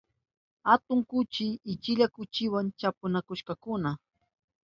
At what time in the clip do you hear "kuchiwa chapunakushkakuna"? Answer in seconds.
2.13-3.91